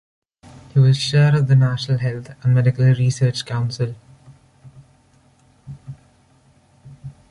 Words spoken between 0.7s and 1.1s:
He was